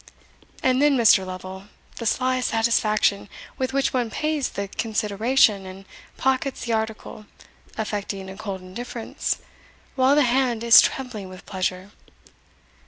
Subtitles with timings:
[0.63, 1.23] And then, Mr.
[1.27, 1.65] Lovel,
[1.97, 5.85] the sly satisfaction with which one pays the consideration, and
[6.17, 7.27] pockets the article,
[7.77, 9.37] affecting a cold indifference,
[9.95, 11.91] while the hand is trembling with pleasure!